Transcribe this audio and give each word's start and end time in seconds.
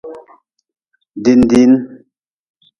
Dindiin. 1.23 1.73